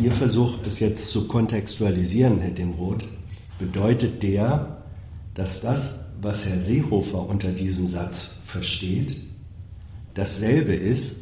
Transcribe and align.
Ihr 0.00 0.12
Versuch, 0.12 0.56
es 0.64 0.80
jetzt 0.80 1.08
zu 1.08 1.28
kontextualisieren, 1.28 2.40
Herr 2.40 2.52
Dimroth, 2.52 3.04
bedeutet 3.58 4.22
der, 4.22 4.78
dass 5.34 5.60
das, 5.60 5.96
was 6.22 6.46
Herr 6.46 6.58
Seehofer 6.58 7.28
unter 7.28 7.50
diesem 7.50 7.86
Satz 7.86 8.30
versteht, 8.46 9.18
dasselbe 10.14 10.72
ist, 10.72 11.16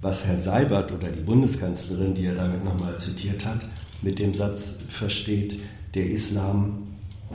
was 0.00 0.26
Herr 0.26 0.38
Seibert 0.38 0.92
oder 0.92 1.08
die 1.08 1.20
Bundeskanzlerin, 1.20 2.14
die 2.14 2.24
er 2.24 2.36
damit 2.36 2.64
nochmal 2.64 2.96
zitiert 2.98 3.44
hat, 3.44 3.68
mit 4.00 4.18
dem 4.18 4.32
Satz 4.32 4.76
versteht, 4.88 5.60
der 5.94 6.08
Islam 6.08 6.86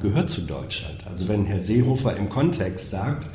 gehört 0.02 0.32
zu 0.32 0.42
Deutschland. 0.42 1.06
Also 1.06 1.28
wenn 1.28 1.46
Herr 1.46 1.62
Seehofer 1.62 2.18
im 2.18 2.28
Kontext 2.30 2.90
sagt, 2.90 3.30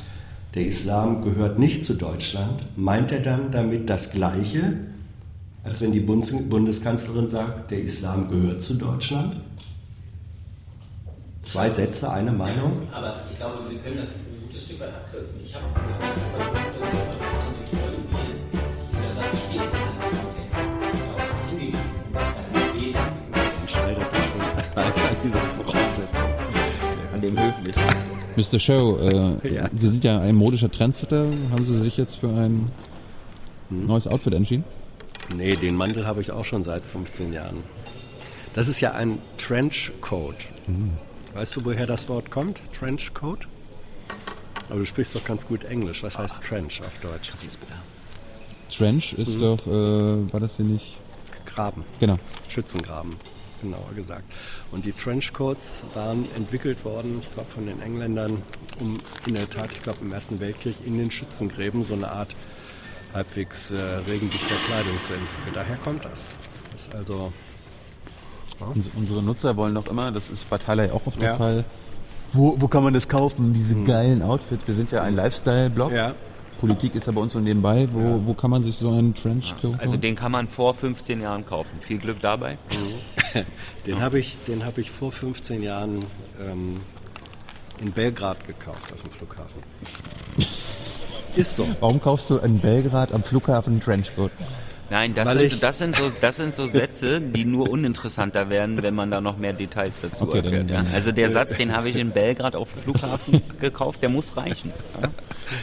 der 0.53 0.65
Islam 0.65 1.21
gehört 1.21 1.59
nicht 1.59 1.85
zu 1.85 1.93
Deutschland, 1.93 2.65
meint 2.75 3.13
er 3.13 3.21
dann 3.21 3.53
damit 3.53 3.89
das 3.89 4.11
Gleiche, 4.11 4.73
als 5.67 5.81
wenn 5.81 5.91
die 5.91 5.99
Bundeskanzlerin 5.99 7.29
sagt, 7.29 7.71
der 7.71 7.81
Islam 7.81 8.29
gehört 8.29 8.61
zu 8.61 8.73
Deutschland? 8.73 9.35
Zwei 11.43 11.69
Sätze, 11.69 12.09
eine 12.09 12.31
Meinung? 12.31 12.87
Aber 12.91 13.21
ich 13.29 13.37
glaube, 13.37 13.69
wir 13.69 13.79
können 13.79 13.97
das 13.97 14.09
ein 14.09 14.47
gutes 14.47 14.63
Stück 14.63 14.79
weit 14.79 14.93
abkürzen. 14.93 15.35
Ich 15.45 15.53
habe 15.53 15.65
diese 25.23 25.37
Voraussetzung. 25.37 26.29
An 27.13 27.21
dem 27.21 27.37
höflich. 27.37 27.75
Mr. 28.37 28.59
Show, 28.59 28.97
äh, 28.99 29.53
Ja. 29.53 29.69
Sie 29.77 29.89
sind 29.89 30.03
ja 30.03 30.19
ein 30.19 30.35
modischer 30.35 30.71
Trendsetter. 30.71 31.25
Haben 31.51 31.65
Sie 31.65 31.81
sich 31.81 31.97
jetzt 31.97 32.15
für 32.15 32.29
ein 32.29 32.71
neues 33.69 34.07
Outfit 34.07 34.33
entschieden? 34.33 34.63
Nee, 35.35 35.55
den 35.55 35.75
Mantel 35.75 36.05
habe 36.05 36.21
ich 36.21 36.31
auch 36.31 36.45
schon 36.45 36.63
seit 36.63 36.85
15 36.85 37.33
Jahren. 37.33 37.63
Das 38.53 38.67
ist 38.67 38.79
ja 38.79 38.93
ein 38.93 39.19
Trenchcoat. 39.37 40.47
Weißt 41.33 41.55
du, 41.55 41.65
woher 41.65 41.85
das 41.85 42.09
Wort 42.09 42.31
kommt? 42.31 42.61
Trenchcoat? 42.73 43.47
Aber 44.69 44.79
du 44.79 44.85
sprichst 44.85 45.15
doch 45.15 45.23
ganz 45.23 45.45
gut 45.45 45.63
Englisch. 45.63 46.03
Was 46.03 46.17
heißt 46.17 46.41
Trench 46.41 46.81
auf 46.81 46.97
Deutsch? 46.99 47.31
Trench 48.75 49.13
ist 49.13 49.39
doch, 49.39 49.65
äh, 49.67 50.33
war 50.33 50.39
das 50.39 50.57
hier 50.57 50.65
nicht? 50.65 50.97
Graben. 51.45 51.85
Genau. 51.99 52.17
Schützengraben, 52.49 53.15
genauer 53.61 53.93
gesagt. 53.95 54.25
Und 54.71 54.85
die 54.85 54.91
Trenchcoats 54.91 55.85
waren 55.93 56.25
entwickelt 56.35 56.83
worden, 56.83 57.19
ich 57.21 57.33
glaube, 57.33 57.49
von 57.49 57.65
den 57.65 57.81
Engländern, 57.81 58.41
um 58.79 58.99
in 59.25 59.35
der 59.35 59.49
Tat, 59.49 59.71
ich 59.73 59.81
glaube, 59.81 59.99
im 60.01 60.11
Ersten 60.11 60.39
Weltkrieg 60.39 60.75
in 60.85 60.97
den 60.97 61.11
Schützengräben 61.11 61.83
so 61.83 61.93
eine 61.93 62.11
Art 62.11 62.35
halbwegs 63.13 63.71
äh, 63.71 63.75
regendichter 64.07 64.55
Kleidung 64.67 64.93
zu 65.03 65.13
entwickeln. 65.13 65.53
Daher 65.53 65.77
kommt 65.77 66.05
das. 66.05 66.27
Das 66.73 66.83
ist 66.87 66.95
also, 66.95 67.31
Uns, 68.59 68.89
unsere 68.95 69.21
Nutzer 69.23 69.55
wollen 69.57 69.75
doch 69.75 69.87
immer, 69.87 70.11
das 70.11 70.29
ist 70.29 70.49
bei 70.49 70.57
Tyler 70.57 70.85
ja 70.87 70.93
auch 70.93 71.05
oft 71.05 71.19
der 71.21 71.29
Ja. 71.31 71.37
Fall. 71.37 71.65
Wo, 72.33 72.55
wo 72.59 72.67
kann 72.67 72.83
man 72.83 72.93
das 72.93 73.07
kaufen? 73.07 73.53
Diese 73.53 73.75
geilen 73.75 74.21
Outfits. 74.21 74.67
Wir 74.67 74.73
sind 74.75 74.91
ja 74.91 75.01
ein 75.01 75.15
Lifestyle-Blog. 75.15 75.91
ja, 75.93 76.13
Politik 76.59 76.95
ist 76.95 77.05
ja 77.07 77.13
bei 77.13 77.21
uns 77.21 77.33
so 77.33 77.39
nebenbei. 77.39 77.87
Wo, 77.93 78.19
wo 78.25 78.33
kann 78.33 78.49
man 78.49 78.63
sich 78.63 78.75
so 78.77 78.89
einen 78.89 79.13
Trenchcoat 79.15 79.79
Also 79.79 79.95
den 79.95 80.15
kann 80.15 80.31
man 80.31 80.47
vor 80.47 80.73
15 80.73 81.21
Jahren 81.21 81.45
kaufen. 81.45 81.79
Viel 81.79 81.99
Glück 81.99 82.19
dabei. 82.19 82.57
den 83.85 84.01
habe 84.01 84.19
ich, 84.19 84.37
den 84.47 84.65
habe 84.65 84.81
ich 84.81 84.89
vor 84.91 85.11
15 85.11 85.61
Jahren 85.63 85.99
ähm, 86.41 86.81
in 87.79 87.91
Belgrad 87.91 88.45
gekauft 88.47 88.91
auf 88.91 89.01
dem 89.03 89.11
Flughafen. 89.11 89.61
Ist 91.37 91.55
so. 91.55 91.67
Warum 91.79 92.01
kaufst 92.01 92.29
du 92.29 92.37
in 92.37 92.59
Belgrad 92.59 93.13
am 93.13 93.23
Flughafen 93.23 93.73
einen 93.73 93.81
Trenchcoat? 93.81 94.31
Nein, 94.89 95.13
das 95.13 95.27
Weil 95.27 95.49
sind, 95.49 95.61
das, 95.61 95.77
sind 95.79 95.95
so, 95.97 96.09
das 96.21 96.37
sind 96.37 96.55
so 96.55 96.65
Sätze, 96.65 97.19
die 97.19 97.43
nur 97.43 97.69
uninteressanter 97.69 98.49
werden, 98.49 98.81
wenn 98.83 98.95
man 98.95 99.11
da 99.11 99.19
noch 99.19 99.37
mehr 99.37 99.51
Details 99.51 99.99
dazu 100.01 100.23
Okay, 100.29 100.37
erfährt. 100.37 100.69
Ja. 100.69 100.77
dann- 100.77 100.87
Also 100.93 101.11
der 101.11 101.29
Satz, 101.29 101.57
den 101.57 101.75
habe 101.75 101.89
ich 101.89 101.97
in 101.97 102.11
Belgrad 102.11 102.55
auf 102.55 102.71
dem 102.71 102.83
Flughafen 102.83 103.41
gekauft, 103.59 104.01
der 104.01 104.07
muss 104.09 104.37
reichen. 104.37 104.71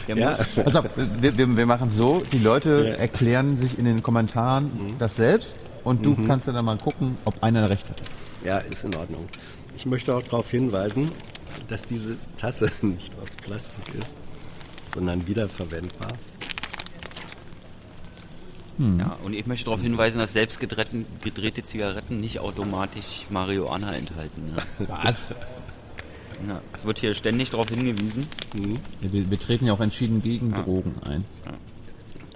Der 0.07 0.15
Ja. 0.15 0.37
muss, 0.55 0.65
Also, 0.65 0.83
wir, 1.19 1.37
wir, 1.57 1.65
machen 1.65 1.89
so, 1.89 2.21
die 2.31 2.37
Leute 2.37 2.85
Ja. 2.89 2.93
erklären 3.01 3.57
sich 3.57 3.79
in 3.79 3.85
den 3.85 4.03
Kommentaren 4.03 4.95
das 4.99 5.15
selbst 5.15 5.57
und 5.83 6.05
du 6.05 6.15
kannst 6.27 6.47
dann 6.47 6.63
mal 6.63 6.77
gucken, 6.77 7.17
ob 7.25 7.41
einer 7.43 7.67
recht 7.69 7.89
hat. 7.89 8.03
Ja, 8.43 8.59
ist 8.59 8.83
in 8.83 8.95
Ordnung. 8.95 9.27
Ich 9.75 9.87
möchte 9.87 10.13
auch 10.15 10.21
darauf 10.21 10.51
hinweisen, 10.51 11.11
dass 11.67 11.81
diese 11.81 12.15
Tasse 12.37 12.71
nicht 12.83 13.11
aus 13.23 13.35
Plastik 13.37 13.95
ist, 13.99 14.13
sondern 14.95 15.27
wiederverwendbar. 15.27 16.13
ja, 18.79 19.17
und 19.23 19.33
ich 19.33 19.45
möchte 19.45 19.65
darauf 19.65 19.81
hinweisen, 19.81 20.17
dass 20.19 20.33
selbst 20.33 20.59
gedrehte, 20.59 21.05
gedrehte 21.21 21.63
Zigaretten 21.63 22.19
nicht 22.19 22.39
automatisch 22.39 23.27
Marihuana 23.29 23.93
enthalten. 23.93 24.53
Ja. 24.79 24.87
Was? 25.03 25.35
Ja. 26.47 26.61
Wird 26.83 26.99
hier 26.99 27.13
ständig 27.13 27.49
darauf 27.51 27.69
hingewiesen. 27.69 28.27
Ja, 29.01 29.13
wir, 29.13 29.29
wir 29.31 29.39
treten 29.39 29.65
ja 29.67 29.73
auch 29.73 29.79
entschieden 29.79 30.21
gegen 30.21 30.51
Drogen 30.51 30.95
ein. 31.03 31.23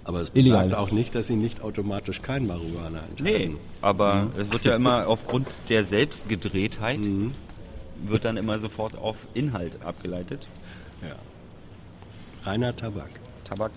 Aber 0.06 0.22
es 0.22 0.32
Illegal. 0.34 0.66
besagt 0.68 0.82
auch 0.82 0.92
nicht, 0.92 1.14
dass 1.16 1.28
sie 1.28 1.36
nicht 1.36 1.62
automatisch 1.62 2.22
kein 2.22 2.48
Marihuana 2.48 3.04
Nee, 3.22 3.34
enthalten. 3.34 3.58
aber 3.82 4.28
es 4.38 4.52
wird 4.52 4.64
ja 4.66 4.76
immer 4.76 5.08
aufgrund 5.08 5.48
der 5.68 5.84
Selbstgedrehtheit 5.84 7.00
wird 8.08 8.24
dann 8.24 8.38
immer 8.38 8.58
sofort 8.60 8.98
auf 8.98 9.18
Inhalt 9.34 9.82
abgeleitet. 9.84 10.48
Ja. 11.02 11.16
Reiner 12.46 12.76
Tabak. 12.76 13.10
Tabak, 13.44 13.72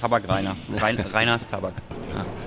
Tabakreiner, 0.00 0.56
Rein, 0.78 0.98
Reiners 1.12 1.46
Tabak. 1.46 1.74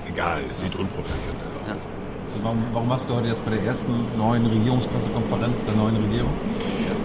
Egal, 0.09 0.41
es 0.51 0.62
sieht 0.62 0.75
unprofessionell 0.75 1.35
aus. 1.62 1.68
Ja. 1.68 1.74
Also 1.74 2.44
warum, 2.44 2.63
warum 2.74 2.88
machst 2.88 3.07
du 3.09 3.13
heute 3.16 3.28
jetzt 3.28 3.46
bei 3.46 3.51
der 3.51 3.62
ersten 3.63 4.18
neuen 4.18 4.46
Regierungspressekonferenz 4.47 5.63
der 5.66 5.75
neuen 5.75 5.97
Regierung? 5.97 6.31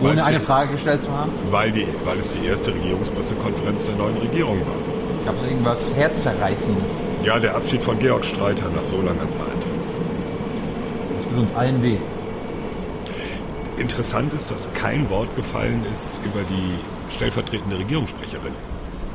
Weil 0.00 0.12
Ohne 0.12 0.24
eine 0.24 0.40
sie- 0.40 0.46
Frage 0.46 0.72
gestellt 0.72 1.02
zu 1.02 1.10
haben? 1.12 1.32
Weil, 1.50 1.70
die, 1.70 1.86
weil 2.04 2.18
es 2.18 2.30
die 2.32 2.46
erste 2.46 2.72
Regierungspressekonferenz 2.74 3.84
der 3.84 3.96
neuen 3.96 4.16
Regierung 4.16 4.60
war. 4.60 5.24
Gab 5.26 5.36
es 5.36 5.44
irgendwas 5.44 5.94
Herzzerreißendes? 5.94 6.96
Ja, 7.24 7.38
der 7.38 7.54
Abschied 7.56 7.82
von 7.82 7.98
Georg 7.98 8.24
Streiter 8.24 8.70
nach 8.70 8.86
so 8.86 9.02
langer 9.02 9.30
Zeit. 9.30 9.46
Das 11.16 11.24
tut 11.26 11.36
uns 11.38 11.54
allen 11.54 11.82
weh. 11.82 11.98
Interessant 13.76 14.32
ist, 14.32 14.50
dass 14.50 14.66
kein 14.72 15.08
Wort 15.10 15.34
gefallen 15.36 15.84
ist 15.92 16.18
über 16.24 16.42
die 16.44 16.78
stellvertretende 17.10 17.78
Regierungssprecherin. 17.78 18.52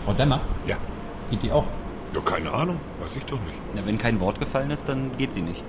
Frau 0.06 0.14
Demmer, 0.14 0.42
Ja. 0.68 0.78
geht 1.30 1.44
die 1.44 1.52
auch? 1.52 1.66
Ja, 2.14 2.22
keine 2.22 2.52
Ahnung, 2.52 2.80
weiß 3.02 3.12
ich 3.18 3.26
doch 3.26 3.40
nicht. 3.42 3.56
Ja, 3.76 3.86
wenn 3.86 3.98
kein 3.98 4.20
Wort 4.20 4.40
gefallen 4.40 4.70
ist, 4.72 4.88
dann 4.88 5.16
geht 5.18 5.34
sie 5.34 5.42
nicht. 5.42 5.64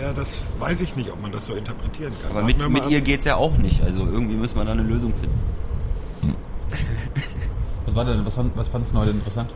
Ja, 0.00 0.12
das 0.12 0.42
weiß 0.58 0.80
ich 0.80 0.96
nicht, 0.96 1.10
ob 1.12 1.20
man 1.22 1.30
das 1.30 1.46
so 1.46 1.54
interpretieren 1.54 2.12
kann. 2.20 2.30
Aber 2.32 2.42
Warten 2.42 2.58
mit, 2.72 2.82
mit 2.82 2.86
ihr 2.90 3.00
geht's 3.00 3.26
ja 3.26 3.36
auch 3.36 3.56
nicht. 3.58 3.82
Also 3.82 4.00
irgendwie 4.06 4.34
müssen 4.34 4.56
wir 4.58 4.64
da 4.64 4.72
eine 4.72 4.82
Lösung 4.82 5.12
finden. 5.20 6.34
Was 7.86 7.94
war 7.94 8.04
denn, 8.06 8.24
was, 8.24 8.36
was 8.54 8.68
fandest 8.68 8.94
du 8.94 8.98
heute 8.98 9.10
interessant? 9.10 9.52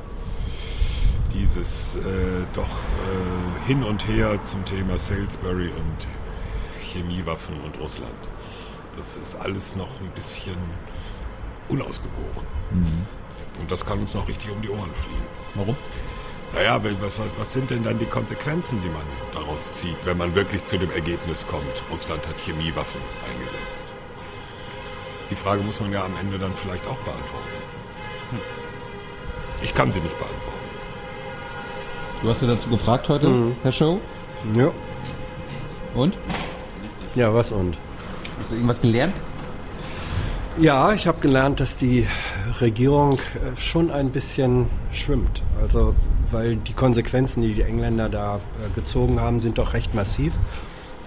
Dieses 1.35 1.97
äh, 1.97 2.45
doch 2.55 2.65
äh, 2.67 3.67
hin 3.67 3.83
und 3.83 4.07
her 4.07 4.39
zum 4.45 4.65
Thema 4.65 4.99
Salisbury 4.99 5.69
und 5.69 6.07
Chemiewaffen 6.93 7.61
und 7.63 7.79
Russland. 7.81 8.13
Das 8.97 9.17
ist 9.17 9.35
alles 9.41 9.75
noch 9.77 9.89
ein 10.01 10.11
bisschen 10.15 10.57
unausgegoren. 11.69 12.47
Und 13.61 13.71
das 13.71 13.85
kann 13.85 13.99
uns 14.01 14.15
noch 14.15 14.27
richtig 14.29 14.51
um 14.51 14.61
die 14.63 14.69
Ohren 14.71 14.93
fliegen. 14.95 15.23
Warum? 15.55 15.77
Naja, 16.55 16.83
weil- 16.83 16.97
was, 17.01 17.13
was 17.39 17.53
sind 17.53 17.71
denn 17.71 17.83
dann 17.83 17.99
die 17.99 18.07
Konsequenzen, 18.07 18.81
die 18.81 18.89
man 18.89 19.03
daraus 19.35 19.71
zieht, 19.73 19.97
wenn 20.05 20.17
man 20.17 20.35
wirklich 20.35 20.65
zu 20.65 20.79
dem 20.79 20.91
Ergebnis 20.91 21.47
kommt, 21.47 21.83
Russland 21.91 22.27
hat 22.27 22.39
Chemiewaffen 22.41 23.01
eingesetzt? 23.31 23.85
Die 25.31 25.37
Frage 25.37 25.63
muss 25.63 25.79
man 25.81 25.93
ja 25.93 26.05
am 26.05 26.17
Ende 26.17 26.39
dann 26.39 26.55
vielleicht 26.55 26.87
auch 26.87 26.97
beantworten. 26.99 27.49
Ich 29.63 29.75
kann 29.75 29.93
sie 29.93 30.01
nicht 30.01 30.17
beantworten. 30.19 30.59
Du 32.23 32.29
hast 32.31 32.41
ja 32.43 32.49
dazu 32.49 32.71
gefragt 32.71 33.09
heute, 33.09 33.53
Herr 33.63 33.73
Show. 33.73 34.01
Ja. 34.55 34.71
Und? 35.95 36.17
Ja, 37.15 37.33
was 37.35 37.53
und? 37.53 37.77
Hast 38.39 38.51
du 38.51 38.55
irgendwas 38.55 38.81
gelernt? 38.81 39.15
Ja, 40.61 40.93
ich 40.93 41.07
habe 41.07 41.21
gelernt, 41.21 41.61
dass 41.61 41.77
die 41.77 42.09
Regierung 42.61 43.13
äh, 43.13 43.57
schon 43.57 43.93
ein 43.93 44.11
bisschen 44.11 44.67
schwimmt. 44.91 45.41
Also, 45.63 45.95
weil 46.33 46.57
die 46.57 46.73
Konsequenzen, 46.73 47.43
die 47.43 47.55
die 47.55 47.63
Engländer 47.63 48.09
da 48.09 48.37
äh, 48.37 48.75
gezogen 48.75 49.21
haben, 49.21 49.39
sind 49.39 49.59
doch 49.59 49.73
recht 49.73 49.95
massiv. 49.95 50.35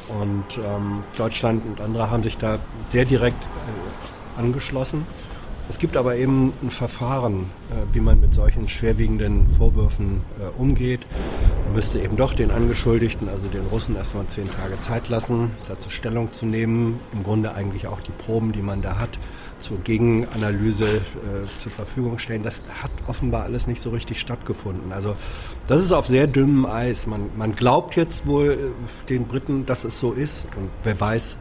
Und 0.07 0.45
ähm, 0.57 1.03
Deutschland 1.18 1.65
und 1.65 1.81
andere 1.81 2.09
haben 2.09 2.24
sich 2.24 2.38
da 2.38 2.59
sehr 2.86 3.03
direkt 3.03 3.44
äh, 3.44 4.39
angeschlossen. 4.39 5.06
Es 5.71 5.79
gibt 5.79 5.95
aber 5.95 6.18
eben 6.18 6.51
ein 6.62 6.69
Verfahren, 6.69 7.50
äh, 7.69 7.95
wie 7.95 8.01
man 8.01 8.19
mit 8.19 8.33
solchen 8.33 8.68
schwerwiegenden 8.68 9.47
Vorwürfen 9.47 10.19
äh, 10.38 10.59
umgeht. 10.59 11.07
müsste 11.73 12.01
eben 12.01 12.18
doch 12.18 12.33
den 12.33 12.51
Angeschuldigten, 12.51 13.29
also 13.29 13.47
den 13.47 13.65
Russen, 13.68 13.95
erstmal 13.95 14.27
zehn 14.27 14.51
Tage 14.51 14.77
Zeit 14.81 15.07
lassen, 15.07 15.51
dazu 15.69 15.89
Stellung 15.89 16.33
zu 16.33 16.45
nehmen. 16.45 17.00
Im 17.13 17.23
Grunde 17.23 17.53
eigentlich 17.53 17.88
auch 17.88 18.01
die 18.01 18.12
Proben, 18.12 18.51
die 18.51 18.62
man 18.62 18.81
da 18.81 19.00
hat, 19.00 19.18
zur 19.62 19.77
Gegenanalyse 19.77 20.88
äh, 20.88 21.00
zur 21.62 21.71
Verfügung 21.71 22.19
stellen. 22.19 22.44
Das 22.44 22.62
hat 22.81 22.91
offenbar 23.07 23.44
alles 23.44 23.65
nicht 23.65 23.81
so 23.81 23.91
richtig 23.91 24.19
stattgefunden. 24.19 24.91
Also 24.91 25.15
das 25.67 25.79
ist 25.79 25.94
auf 25.94 26.06
sehr 26.06 26.27
dünnem 26.27 26.65
Eis. 26.65 27.07
Man, 27.07 27.29
man 27.38 27.56
glaubt 27.56 27.95
jetzt 27.95 28.27
wohl 28.27 28.74
den 29.07 29.25
Briten, 29.25 29.65
dass 29.65 29.85
es 29.85 30.01
so 30.01 30.12
ist. 30.12 30.47
Und 30.57 30.69
wer 30.83 31.00
weiß, 31.00 31.38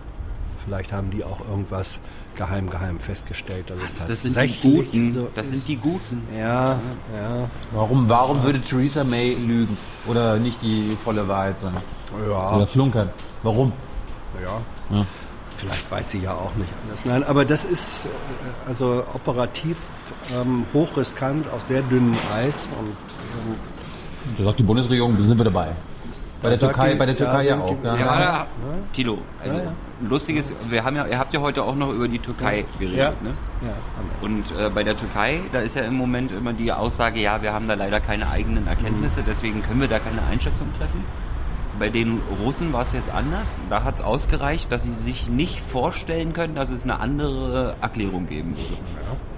vielleicht 0.70 0.92
haben 0.92 1.10
die 1.10 1.24
auch 1.24 1.40
irgendwas 1.40 1.98
geheim, 2.36 2.70
geheim 2.70 3.00
festgestellt. 3.00 3.68
Dass 3.70 3.78
es 3.92 4.06
Das 4.06 4.22
sind 4.22 4.36
die 4.40 4.60
Guten. 4.62 5.12
So 5.12 5.28
Das 5.34 5.46
ist. 5.46 5.52
sind 5.52 5.68
die 5.68 5.76
Guten. 5.76 6.22
Ja, 6.32 6.78
ja. 7.12 7.50
Warum, 7.72 8.08
warum 8.08 8.40
würde 8.44 8.60
Theresa 8.60 9.02
May 9.02 9.34
lügen? 9.34 9.76
Oder 10.06 10.36
nicht 10.38 10.62
die 10.62 10.96
volle 11.02 11.26
Wahrheit 11.26 11.58
sagen? 11.58 11.78
Ja, 12.28 12.54
Oder 12.56 12.66
flunkern? 12.68 13.10
Warum? 13.42 13.72
ja. 14.40 14.96
Ja. 14.96 15.04
Vielleicht 15.56 15.90
weiß 15.90 16.10
sie 16.12 16.20
ja 16.20 16.32
auch 16.32 16.54
nicht 16.54 16.70
alles. 16.86 17.04
Nein, 17.04 17.22
aber 17.24 17.44
das 17.44 17.64
ist 17.66 18.06
äh, 18.06 18.08
also 18.66 19.02
operativ 19.12 19.76
ähm, 20.32 20.64
hochriskant 20.72 21.50
auf 21.50 21.60
sehr 21.62 21.82
dünnem 21.82 22.14
Eis 22.32 22.68
und 22.78 22.88
ähm, 23.50 23.56
Da 24.38 24.44
sagt 24.44 24.58
die 24.60 24.62
Bundesregierung, 24.62 25.16
da 25.18 25.24
sind 25.24 25.36
wir 25.36 25.44
dabei. 25.44 25.72
Bei 26.42 26.48
der 26.50 26.58
Türkei, 26.58 26.92
die- 26.92 26.98
bei 26.98 27.06
der 27.06 27.16
Türkei 27.16 27.44
ja 27.46 27.58
auch. 27.60 27.76
Ja. 27.84 27.96
Ja. 27.96 28.46
Tilo, 28.92 29.18
also 29.44 29.58
Ja, 29.58 29.64
ja. 29.64 29.72
lustiges, 30.08 30.52
wir 30.68 30.82
haben 30.84 30.96
ja, 30.96 31.06
ihr 31.06 31.18
habt 31.18 31.34
ja 31.34 31.40
heute 31.40 31.62
auch 31.62 31.74
noch 31.74 31.92
über 31.92 32.08
die 32.08 32.18
Türkei 32.18 32.64
geredet, 32.78 32.98
Ja. 32.98 33.10
ne? 33.22 33.34
ja, 33.62 33.74
Und 34.22 34.50
äh, 34.58 34.70
bei 34.70 34.82
der 34.82 34.96
Türkei, 34.96 35.40
da 35.52 35.58
ist 35.60 35.76
ja 35.76 35.82
im 35.82 35.94
Moment 35.94 36.32
immer 36.32 36.52
die 36.52 36.72
Aussage, 36.72 37.20
ja, 37.20 37.42
wir 37.42 37.52
haben 37.52 37.68
da 37.68 37.74
leider 37.74 38.00
keine 38.00 38.30
eigenen 38.30 38.66
Erkenntnisse, 38.66 39.22
deswegen 39.26 39.62
können 39.62 39.80
wir 39.82 39.88
da 39.88 39.98
keine 39.98 40.22
Einschätzung 40.22 40.68
treffen. 40.78 41.04
Bei 41.78 41.88
den 41.88 42.20
Russen 42.44 42.72
war 42.72 42.82
es 42.82 42.92
jetzt 42.92 43.10
anders. 43.10 43.56
Da 43.70 43.84
hat 43.84 43.94
es 43.96 44.00
ausgereicht, 44.02 44.70
dass 44.70 44.82
sie 44.82 44.90
sich 44.92 45.28
nicht 45.28 45.60
vorstellen 45.60 46.32
können, 46.34 46.54
dass 46.54 46.70
es 46.70 46.82
eine 46.84 47.00
andere 47.00 47.74
Erklärung 47.80 48.26
geben 48.26 48.54
würde. 48.56 48.76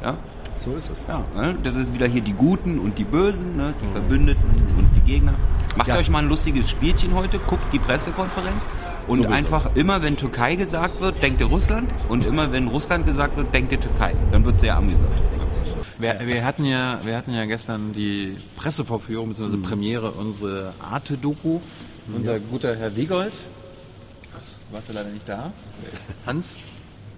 Ja? 0.03 0.15
So 0.65 0.75
ist 0.77 0.91
es. 0.91 1.07
Ja, 1.09 1.25
ne? 1.35 1.57
das 1.63 1.77
ist 1.77 1.93
wieder 1.95 2.07
hier 2.07 2.21
die 2.23 2.33
Guten 2.33 2.79
und 2.79 2.99
die 2.99 3.05
Bösen, 3.05 3.57
ne? 3.57 3.75
die 3.83 3.89
Verbündeten 3.93 4.43
und 4.79 4.91
die 4.97 5.01
Gegner. 5.13 5.35
Macht 5.77 5.89
Ja. 5.89 5.97
euch 5.97 6.09
mal 6.11 6.21
ein 6.21 6.29
lustiges 6.29 6.69
Spielchen 6.71 7.15
heute, 7.15 7.39
guckt 7.39 7.73
die 7.73 7.79
Pressekonferenz 7.79 8.67
und 9.09 9.19
Sowieso. 9.19 9.35
einfach 9.35 9.75
immer, 9.75 10.03
wenn 10.03 10.17
Türkei 10.17 10.55
gesagt 10.57 11.01
wird, 11.01 11.23
denkt 11.23 11.41
ihr 11.41 11.47
Russland 11.47 11.95
und 12.09 12.25
immer, 12.25 12.53
wenn 12.53 12.69
Russland 12.69 13.07
gesagt 13.07 13.37
wird, 13.37 13.53
denkt 13.55 13.73
ihr 13.73 13.81
Türkei. 13.81 14.15
Dann 14.31 14.45
wird 14.45 14.61
sehr 14.61 14.77
amüsant. 14.77 15.11
Wir, 15.99 16.19
wir, 16.25 16.45
hatten 16.45 16.65
ja, 16.65 16.99
wir 17.05 17.17
hatten 17.17 17.33
ja 17.33 17.45
gestern 17.45 17.93
die 17.93 18.37
Pressevorführung 18.57 19.31
bzw. 19.31 19.57
Premiere 19.59 20.11
unserer 20.11 20.75
Arte-Doku. 20.81 21.61
Unser 22.15 22.41
guter 22.41 22.75
Herr 22.75 22.95
Wiegold, 22.97 23.33
warst 24.73 24.89
du 24.89 24.93
leider 24.93 25.11
nicht 25.11 25.29
da. 25.29 25.53
Hans, 26.27 26.57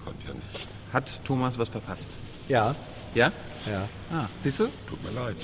Konnte 0.05 0.29
ja 0.29 0.35
nicht. 0.35 0.69
hat 0.93 1.25
Thomas 1.25 1.59
was 1.59 1.69
verpasst? 1.71 2.11
Ja, 2.49 2.75
Ja? 3.15 3.31
ja. 3.67 3.89
Ah, 4.13 4.27
siehst 4.43 4.61
du? 4.61 4.69
Tut 4.89 5.03
mir 5.05 5.21
leid. 5.21 5.37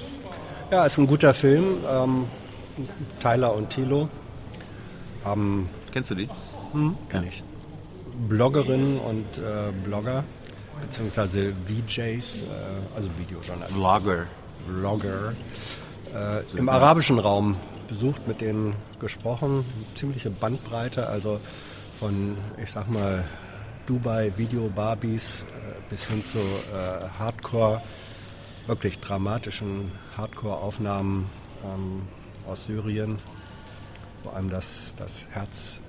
Ja, 0.70 0.84
ist 0.84 0.98
ein 0.98 1.06
guter 1.06 1.34
Film. 1.34 1.78
Ähm, 1.88 2.26
Tyler 3.20 3.54
und 3.54 3.70
Thilo. 3.70 4.08
Ähm, 5.26 5.68
Kennst 5.92 6.10
du 6.10 6.14
die? 6.14 6.28
kenn 7.08 7.26
ich. 7.26 7.42
Bloggerinnen 8.28 8.98
und 9.00 9.38
äh, 9.38 9.72
Blogger, 9.84 10.24
beziehungsweise 10.82 11.54
VJs, 11.66 12.42
äh, 12.42 12.44
also 12.94 13.08
Videojournalisten. 13.18 13.80
Vlogger. 13.80 14.26
Vlogger 14.66 15.32
äh, 16.14 16.58
im 16.58 16.68
arabischen 16.68 17.18
Raum 17.18 17.56
besucht, 17.88 18.26
mit 18.28 18.40
denen 18.40 18.74
gesprochen. 19.00 19.64
Ziemliche 19.94 20.30
Bandbreite, 20.30 21.06
also 21.06 21.40
von, 21.98 22.36
ich 22.62 22.70
sag 22.70 22.90
mal, 22.90 23.24
Dubai 23.90 24.32
Video 24.36 24.68
Barbies 24.68 25.42
äh, 25.42 25.90
bis 25.90 26.04
hin 26.04 26.24
zu 26.24 26.38
äh, 26.38 27.08
Hardcore, 27.18 27.82
wirklich 28.68 29.00
dramatischen 29.00 29.90
Hardcore-Aufnahmen 30.16 31.28
ähm, 31.64 32.02
aus 32.46 32.66
Syrien, 32.66 33.18
wo 34.22 34.30
einem 34.30 34.48
das, 34.48 34.94
das 34.96 35.26
Herz 35.32 35.80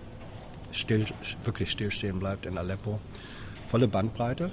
still, 0.71 1.06
wirklich 1.44 1.69
stillstehen 1.69 2.18
bleibt 2.18 2.48
in 2.48 2.57
Aleppo. 2.57 3.00
Volle 3.68 3.88
Bandbreite. 3.88 4.50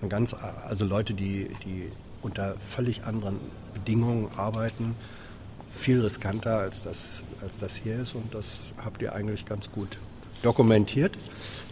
Eine 0.00 0.08
ganz, 0.08 0.32
also 0.32 0.84
Leute, 0.84 1.14
die, 1.14 1.48
die 1.64 1.90
unter 2.22 2.54
völlig 2.58 3.02
anderen 3.02 3.40
Bedingungen 3.74 4.28
arbeiten, 4.36 4.94
viel 5.74 6.00
riskanter 6.00 6.58
als 6.60 6.84
das, 6.84 7.24
als 7.40 7.58
das 7.58 7.74
hier 7.74 8.02
ist 8.02 8.14
und 8.14 8.32
das 8.32 8.60
habt 8.84 9.02
ihr 9.02 9.14
eigentlich 9.16 9.46
ganz 9.46 9.68
gut 9.72 9.98
dokumentiert. 10.42 11.18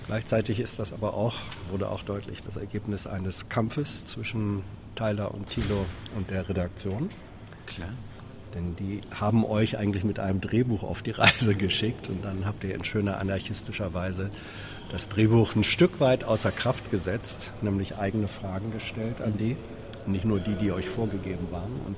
Gleichzeitig 0.06 0.60
ist 0.60 0.78
das 0.78 0.92
aber 0.92 1.14
auch, 1.14 1.38
wurde 1.70 1.88
auch 1.88 2.02
deutlich, 2.02 2.42
das 2.42 2.56
Ergebnis 2.56 3.06
eines 3.06 3.48
Kampfes 3.48 4.04
zwischen 4.04 4.62
Tyler 4.96 5.32
und 5.32 5.48
Thilo 5.48 5.86
und 6.16 6.30
der 6.30 6.48
Redaktion. 6.48 7.10
Klar. 7.66 7.90
Denn 8.54 8.74
die 8.74 9.02
haben 9.14 9.44
euch 9.44 9.78
eigentlich 9.78 10.02
mit 10.02 10.18
einem 10.18 10.40
Drehbuch 10.40 10.82
auf 10.82 11.02
die 11.02 11.12
Reise 11.12 11.54
geschickt 11.56 12.08
und 12.08 12.24
dann 12.24 12.44
habt 12.44 12.64
ihr 12.64 12.74
in 12.74 12.84
schöner 12.84 13.18
anarchistischer 13.18 13.94
Weise 13.94 14.30
das 14.90 15.08
Drehbuch 15.08 15.54
ein 15.54 15.62
Stück 15.62 16.00
weit 16.00 16.24
außer 16.24 16.50
Kraft 16.50 16.90
gesetzt, 16.90 17.52
nämlich 17.62 17.96
eigene 17.96 18.26
Fragen 18.26 18.72
gestellt 18.72 19.20
an 19.20 19.38
die, 19.38 19.56
nicht 20.12 20.24
nur 20.24 20.40
die, 20.40 20.54
die 20.54 20.72
euch 20.72 20.88
vorgegeben 20.88 21.48
waren. 21.50 21.72
Und 21.86 21.96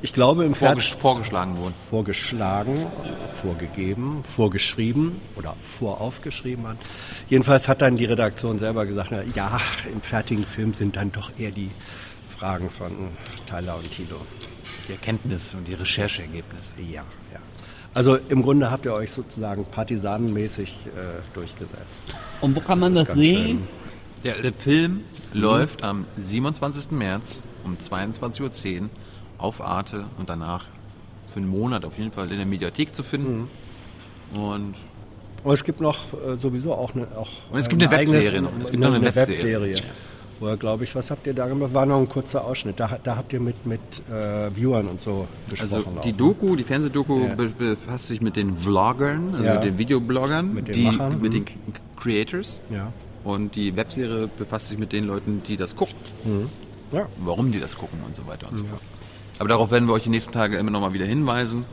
ich 0.00 0.12
glaube 0.12 0.44
im 0.44 0.54
Vorges 0.54 0.84
Fertig 0.84 1.00
vorgeschlagen 1.00 1.56
wurden. 1.56 1.74
vorgeschlagen, 1.90 2.86
vorgegeben, 3.42 4.22
vorgeschrieben 4.22 5.20
oder 5.36 5.56
voraufgeschrieben 5.78 6.68
hat. 6.68 6.76
Jedenfalls 7.28 7.68
hat 7.68 7.82
dann 7.82 7.96
die 7.96 8.04
Redaktion 8.04 8.58
selber 8.58 8.86
gesagt, 8.86 9.10
na 9.10 9.22
ja, 9.34 9.60
im 9.92 10.00
fertigen 10.00 10.44
Film 10.44 10.74
sind 10.74 10.96
dann 10.96 11.10
doch 11.12 11.30
eher 11.38 11.50
die 11.50 11.70
Fragen 12.38 12.70
von 12.70 12.92
Tyler 13.46 13.76
und 13.76 13.90
Tilo. 13.90 14.20
Die 14.86 14.92
Erkenntnis 14.92 15.52
und 15.54 15.66
die 15.66 15.74
Rechercheergebnisse. 15.74 16.70
Ja, 16.78 17.04
ja. 17.32 17.40
Also 17.94 18.16
im 18.16 18.42
Grunde 18.42 18.70
habt 18.70 18.84
ihr 18.84 18.94
euch 18.94 19.10
sozusagen 19.10 19.64
partisanenmäßig 19.64 20.68
äh, 20.86 21.34
durchgesetzt. 21.34 22.04
Und 22.40 22.54
wo 22.54 22.60
kann 22.60 22.78
man 22.78 22.94
ist 22.94 23.08
das, 23.08 23.16
sehen? 23.16 23.66
Der, 24.24 24.40
der 24.40 24.52
Film 24.52 25.02
läuft 25.32 25.82
am 25.82 26.06
27. 26.16 26.92
März 26.92 27.42
um 27.68 27.76
22.10 27.76 28.82
Uhr 28.82 28.88
auf 29.38 29.60
Arte 29.60 30.04
und 30.18 30.28
danach 30.28 30.64
für 31.28 31.36
einen 31.40 31.48
Monat 31.48 31.84
auf 31.84 31.98
jeden 31.98 32.10
Fall 32.10 32.30
in 32.32 32.38
der 32.38 32.46
Mediathek 32.46 32.94
zu 32.94 33.02
finden. 33.02 33.48
Und 34.34 34.74
Und 35.44 35.52
es 35.54 35.62
gibt 35.64 35.80
noch 35.80 35.98
äh, 36.14 36.36
sowieso 36.36 36.72
auch 36.74 36.94
eine 36.94 37.06
auch 37.16 37.28
Und 37.52 37.58
es 37.60 37.68
gibt 37.68 37.82
eine 37.82 37.90
eigenes- 37.94 38.14
Webserie 38.24 38.42
noch. 38.42 38.52
Es 38.62 38.70
gibt 38.70 38.82
noch 38.82 38.92
eine 38.92 39.04
Webserie. 39.14 39.60
Webserie. 39.60 39.82
Wo 40.40 40.56
glaube 40.56 40.84
ich, 40.84 40.94
was 40.94 41.10
habt 41.10 41.26
ihr 41.26 41.34
da 41.34 41.48
gemacht? 41.48 41.74
War 41.74 41.84
noch 41.84 41.98
ein 41.98 42.08
kurzer 42.08 42.44
Ausschnitt. 42.44 42.78
Da, 42.78 42.98
da 43.02 43.16
habt 43.16 43.32
ihr 43.32 43.40
mit, 43.40 43.66
mit 43.66 43.80
äh, 44.08 44.54
Viewern 44.54 44.86
und 44.86 45.00
so 45.00 45.26
gesprochen. 45.50 45.74
also 45.74 45.90
auch, 45.90 46.00
die 46.02 46.12
ne? 46.12 46.16
Doku, 46.18 46.54
die 46.56 46.62
Fernsehdoku 46.62 47.26
Ja. 47.26 47.34
be 47.34 47.46
befasst 47.48 48.06
sich 48.06 48.20
mit 48.20 48.36
den 48.36 48.56
Vloggern, 48.56 49.30
also 49.32 49.42
Ja. 49.44 49.54
mit 49.54 49.64
den 49.64 49.78
Videobloggern, 49.78 50.54
Mit 50.54 50.68
den 50.68 50.74
die, 50.74 50.84
Machern, 50.84 51.20
mit 51.20 51.32
mhm. 51.32 51.44
den 51.44 51.44
Creators. 51.98 52.58
Ja. 52.70 52.92
Und 53.24 53.56
die 53.56 53.74
Webserie 53.76 54.28
befasst 54.38 54.68
sich 54.68 54.78
mit 54.78 54.92
den 54.92 55.04
Leuten, 55.06 55.42
die 55.46 55.56
das 55.56 55.74
gucken. 55.74 55.96
Ja. 56.92 57.06
warum 57.18 57.52
die 57.52 57.60
das 57.60 57.76
gucken 57.76 58.00
und 58.04 58.16
so 58.16 58.26
weiter 58.26 58.48
und 58.50 58.58
so 58.58 58.64
fort. 58.64 58.80
Aber 59.38 59.48
darauf 59.48 59.70
werden 59.70 59.86
wir 59.88 59.94
euch 59.94 60.02
die 60.02 60.10
nächsten 60.10 60.32
Tage 60.32 60.56
immer 60.56 60.70
noch 60.70 60.80
mal 60.80 60.92
wieder 60.92 61.06
hinweisen. 61.06 61.64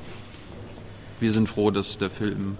Wir 1.20 1.34
sind 1.34 1.48
froh, 1.50 1.72
dass 1.72 1.98
der 1.98 2.10
Film 2.10 2.58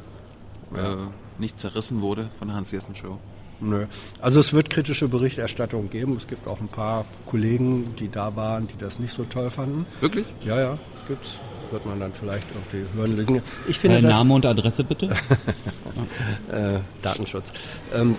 äh, 0.76 0.96
nicht 1.38 1.60
zerrissen 1.60 2.02
wurde 2.02 2.30
von 2.40 2.48
der 2.48 2.58
Hans-Jessen-Show. 2.58 3.20
Nö. 3.62 3.86
Also 4.20 4.40
es 4.40 4.52
wird 4.54 4.70
kritische 4.70 5.08
Berichterstattung 5.08 5.90
geben. 5.90 6.18
Es 6.18 6.28
gibt 6.28 6.48
auch 6.48 6.60
ein 6.60 6.68
paar 6.68 7.06
Kollegen, 7.26 7.96
die 7.98 8.10
da 8.10 8.36
waren, 8.36 8.68
die 8.68 8.78
das 8.78 9.00
nicht 9.00 9.14
so 9.14 9.24
toll 9.24 9.50
fanden. 9.50 9.86
Wirklich? 10.02 10.26
Ja, 10.44 10.60
ja, 10.60 10.80
gibt's. 11.08 11.38
Wird 11.72 11.86
man 11.86 12.00
dann 12.00 12.14
vielleicht 12.14 12.48
irgendwie 12.54 12.86
hören, 12.96 13.16
lesen. 13.18 13.42
Ich 13.68 13.80
finde 13.80 13.98
Äh, 13.98 14.02
das... 14.02 14.12
Name 14.12 14.34
und 14.36 14.46
Adresse 14.46 14.84
bitte. 14.84 15.08
äh, 16.52 16.80
Datenschutz. 17.02 17.52
Ähm, 17.94 18.16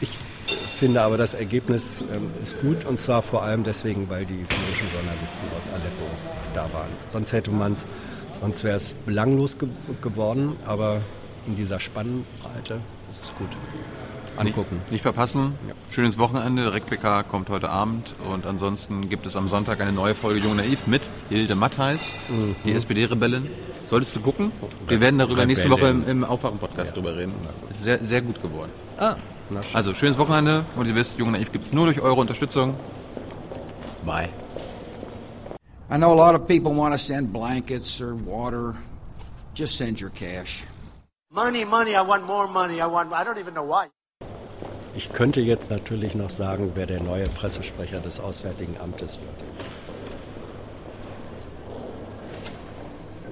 ich 0.00 0.10
finde 0.74 1.02
aber, 1.02 1.16
das 1.16 1.34
Ergebnis 1.34 2.02
ähm, 2.12 2.30
ist 2.42 2.60
gut 2.60 2.84
und 2.84 2.98
zwar 2.98 3.22
vor 3.22 3.42
allem 3.42 3.64
deswegen, 3.64 4.08
weil 4.08 4.24
die 4.24 4.44
syrischen 4.44 4.88
Journalisten 4.92 5.44
aus 5.56 5.68
Aleppo 5.72 6.04
da 6.54 6.62
waren. 6.72 6.90
Sonst 7.10 7.32
hätte 7.32 7.50
man 7.50 7.72
es, 7.72 7.84
sonst 8.40 8.64
wäre 8.64 8.76
es 8.76 8.94
belanglos 9.06 9.58
ge 9.58 9.68
geworden, 10.00 10.56
aber 10.66 11.00
in 11.46 11.56
dieser 11.56 11.80
Spannbreite 11.80 12.80
ist 13.10 13.24
es 13.24 13.34
gut. 13.36 13.48
Angucken. 14.36 14.80
Nicht 14.90 15.02
verpassen. 15.02 15.54
Schönes 15.90 16.18
Wochenende. 16.18 16.72
RecPK 16.72 17.22
kommt 17.22 17.50
heute 17.50 17.68
Abend. 17.70 18.14
Und 18.28 18.46
ansonsten 18.46 19.08
gibt 19.08 19.26
es 19.26 19.36
am 19.36 19.48
Sonntag 19.48 19.80
eine 19.80 19.92
neue 19.92 20.16
Folge 20.16 20.40
Jung 20.40 20.56
Naiv 20.56 20.88
mit 20.88 21.08
Hilde 21.28 21.54
Mattheis, 21.54 22.12
die 22.64 22.72
SPD-Rebellin. 22.72 23.48
Solltest 23.86 24.16
du 24.16 24.20
gucken? 24.20 24.50
Wir 24.88 25.00
werden 25.00 25.18
darüber 25.18 25.46
nächste 25.46 25.70
Woche 25.70 25.88
im, 25.88 26.08
im 26.08 26.24
Aufwachen-Podcast 26.24 26.96
drüber 26.96 27.16
reden. 27.16 27.32
Ist 27.70 27.84
sehr, 27.84 27.98
sehr 28.00 28.22
gut 28.22 28.42
geworden. 28.42 28.72
Schön. 28.98 29.14
Also, 29.72 29.94
schönes 29.94 30.18
Wochenende. 30.18 30.64
Und 30.76 30.86
ihr 30.86 30.94
wisst, 30.94 31.18
Jung 31.18 31.32
Naiv 31.32 31.52
gibt 31.52 31.64
es 31.64 31.72
nur 31.72 31.86
durch 31.86 32.00
eure 32.00 32.20
Unterstützung. 32.20 32.74
Bye. 34.04 34.28
I 35.90 35.96
know 35.96 36.12
a 36.12 36.14
lot 36.14 36.34
of 36.34 36.48
people 36.48 36.72
want 36.72 36.94
to 36.94 36.98
send 36.98 37.32
blankets 37.32 38.00
or 38.00 38.14
water, 38.14 38.74
Just 39.54 39.78
send 39.78 40.00
your 40.00 40.10
cash. 40.10 40.64
Money, 41.30 41.64
money, 41.64 41.94
I 41.94 42.02
want 42.02 42.26
more 42.26 42.48
money. 42.48 42.80
I 42.80 42.86
want, 42.86 43.12
I 43.12 43.22
don't 43.22 43.38
even 43.38 43.54
know 43.54 43.62
why. 43.62 43.86
Ich 44.96 45.12
könnte 45.12 45.40
jetzt 45.40 45.70
natürlich 45.70 46.14
noch 46.14 46.30
sagen, 46.30 46.72
wer 46.74 46.86
der 46.86 47.00
neue 47.00 47.28
Pressesprecher 47.28 48.00
des 48.00 48.18
Auswärtigen 48.20 48.76
Amtes 48.80 49.18
wird. 49.20 49.44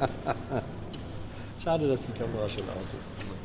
Schade, 1.64 1.88
dass 1.88 2.00
die 2.06 2.12
Kamera 2.12 2.48
schon 2.48 2.68
aus 2.68 2.82
ist. 2.82 3.31